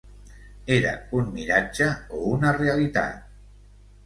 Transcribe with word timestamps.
Era 0.75 0.93
un 1.19 1.29
miratge 1.35 1.91
o 2.21 2.23
una 2.31 2.55
realitat? 2.57 3.31